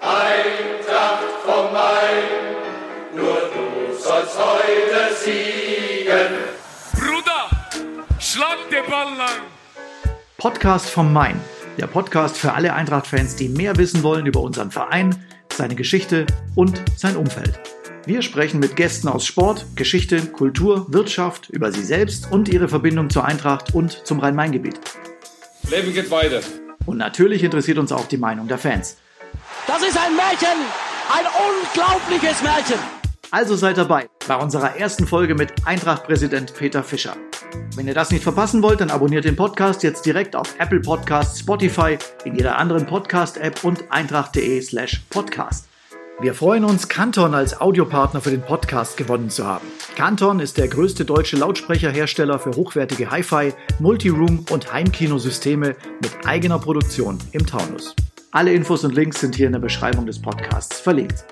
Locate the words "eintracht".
0.00-1.24, 23.26-23.74